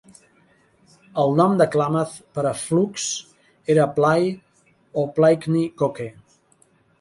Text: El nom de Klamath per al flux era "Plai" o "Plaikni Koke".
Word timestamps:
El 1.23 1.33
nom 1.41 1.51
de 1.59 1.67
Klamath 1.75 2.15
per 2.37 2.45
al 2.51 2.57
flux 2.61 3.05
era 3.75 3.85
"Plai" 3.99 4.27
o 5.03 5.05
"Plaikni 5.21 5.63
Koke". 5.85 6.11